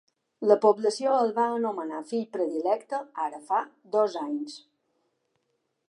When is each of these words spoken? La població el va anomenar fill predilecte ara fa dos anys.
La 0.51 0.55
població 0.61 1.11
el 1.25 1.33
va 1.35 1.45
anomenar 1.57 1.99
fill 2.13 2.25
predilecte 2.39 3.03
ara 3.27 3.43
fa 3.51 3.61
dos 3.97 4.19
anys. 4.27 4.61